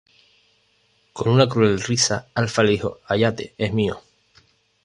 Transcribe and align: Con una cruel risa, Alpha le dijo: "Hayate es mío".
Con 1.13 1.29
una 1.31 1.47
cruel 1.47 1.79
risa, 1.79 2.29
Alpha 2.33 2.63
le 2.63 2.71
dijo: 2.71 3.01
"Hayate 3.07 3.53
es 3.59 3.71
mío". 3.71 4.01